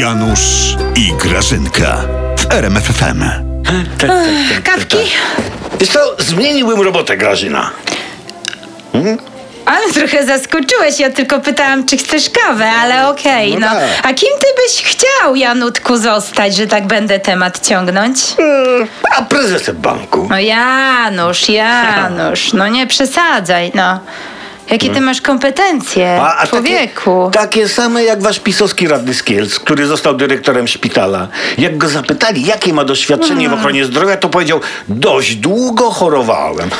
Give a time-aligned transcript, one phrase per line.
[0.00, 1.96] Janusz i Grażynka
[2.38, 3.24] w RMFFM.
[4.64, 4.96] Kawki?
[5.80, 7.70] Wiesz co, zmieniłbym robotę, Grażyna.
[9.66, 13.66] Ale trochę zaskoczyłeś, ja tylko pytałam, czy chcesz kawę, ale okej, No no.
[13.66, 13.82] tak.
[14.02, 18.18] A kim ty byś chciał, Janutku, zostać, że tak będę temat ciągnąć?
[18.38, 18.88] Mm,
[19.18, 20.26] A prezesem banku?
[20.30, 24.00] No Janusz, Janusz, no nie przesadzaj, no.
[24.70, 27.30] Jakie ty masz kompetencje, A, a człowieku?
[27.32, 31.28] Takie, takie same jak wasz pisowski radny z Kielc, który został dyrektorem szpitala.
[31.58, 36.70] Jak go zapytali, jakie ma doświadczenie w ochronie zdrowia, to powiedział, dość długo chorowałem.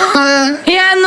[0.67, 1.06] Janutek,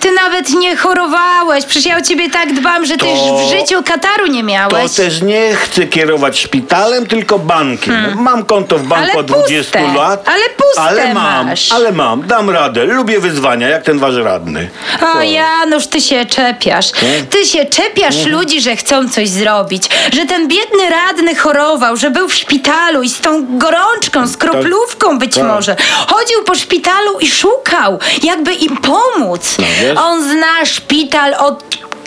[0.00, 1.64] ty nawet nie chorowałeś.
[1.64, 4.46] Przecież ja o ciebie tak dbam, że ty To- już w życiu kataru nie To
[4.46, 4.92] miałeś.
[4.92, 7.94] też nie chcę kierować szpitalem, tylko bankiem.
[8.18, 9.10] Mam konto w banku Hmm.
[9.10, 10.28] Ale od 20 puste, lat.
[10.28, 11.72] ale puste ale mam, masz.
[11.72, 12.84] Ale mam, dam radę.
[12.84, 14.70] Lubię wyzwania, jak ten wasz radny.
[15.16, 16.86] O Janusz, ty się czepiasz.
[17.30, 18.32] Ty się czepiasz Mhm.
[18.32, 19.82] ludzi, że chcą coś zrobić.
[20.12, 25.18] Że ten biedny radny chorował, że był w szpitalu i z tą gorączką, z kroplówką
[25.18, 25.44] być Tak.
[25.44, 25.76] może.
[26.06, 29.56] Chodził po szpitalu i szukał, jakby im pomóc.
[29.58, 29.98] No, wiesz?
[30.04, 31.64] On zna szpital od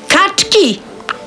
[0.07, 0.81] kaczki.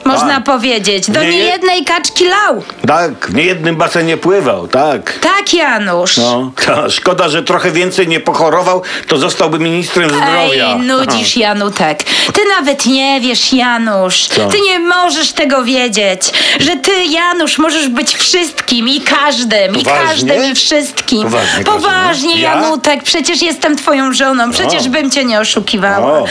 [0.04, 0.44] Można Tak.
[0.44, 1.10] powiedzieć.
[1.10, 2.62] Do Nie je- niejednej kaczki lał.
[2.86, 5.18] Tak, w niejednym basenie pływał, tak.
[5.18, 6.16] Tak, Janusz.
[6.16, 6.52] No,
[6.90, 10.68] szkoda, że trochę więcej nie pochorował, to zostałby ministrem zdrowia.
[10.72, 12.02] Ej, nudzisz, Janutek.
[12.32, 14.26] Ty nawet nie wiesz, Janusz.
[14.26, 14.48] Co?
[14.48, 16.22] Ty nie możesz tego wiedzieć.
[16.60, 20.06] Że ty, Janusz, możesz być wszystkim i każdym, i Poważnie?
[20.08, 21.22] każdym i wszystkim.
[21.22, 22.54] Poważnie, Poważnie Grażyna?
[22.54, 22.54] Ja?
[22.62, 23.02] Janutek.
[23.02, 24.50] Przecież jestem twoją żoną.
[24.50, 24.90] Przecież O.
[24.90, 26.12] bym cię nie oszukiwała.
[26.20, 26.24] O.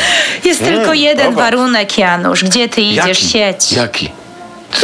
[0.44, 1.44] Jest Mm, tylko jeden dobra.
[1.44, 2.44] warunek, Janusz.
[2.44, 3.28] Gdzie ty idziesz Jaki?
[3.28, 3.72] sieć?
[3.72, 4.10] Jaki?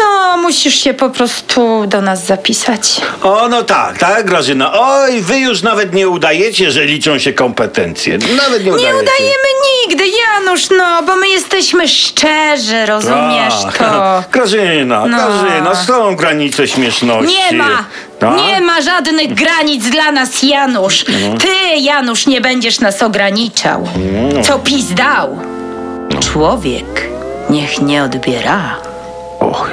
[0.01, 3.01] No, musisz się po prostu do nas zapisać.
[3.23, 4.71] O, no tak, tak, Grażyna.
[4.73, 8.17] Oj, wy już nawet nie udajecie, że liczą się kompetencje.
[8.17, 8.93] Nawet nie Nie udajecie.
[8.95, 9.47] udajemy
[9.87, 13.77] nigdy, Janusz, no, bo my jesteśmy szczerzy, rozumiesz Tak.
[13.77, 14.23] to?
[14.33, 15.17] Grażyna, No.
[15.17, 17.35] Grażyna, są granice śmieszności.
[17.51, 17.85] Nie ma!
[18.19, 18.37] Tak?
[18.37, 21.05] Nie ma żadnych granic dla nas, Janusz.
[21.07, 21.37] No.
[21.37, 23.87] Ty, Janusz, nie będziesz nas ograniczał.
[24.33, 24.43] No.
[24.43, 25.39] Co PiS dał?
[26.33, 27.09] Człowiek
[27.49, 28.75] niech nie odbiera.
[29.39, 29.69] Och,